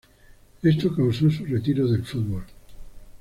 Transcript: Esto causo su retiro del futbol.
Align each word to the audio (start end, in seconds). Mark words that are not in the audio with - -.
Esto 0.63 0.95
causo 0.95 1.29
su 1.29 1.45
retiro 1.45 1.85
del 1.85 2.03
futbol. 2.03 2.43